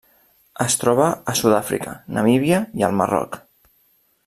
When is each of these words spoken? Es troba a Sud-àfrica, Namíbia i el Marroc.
Es 0.63 0.77
troba 0.83 1.09
a 1.33 1.35
Sud-àfrica, 1.41 1.95
Namíbia 2.19 2.63
i 2.81 2.89
el 2.89 2.97
Marroc. 3.03 3.39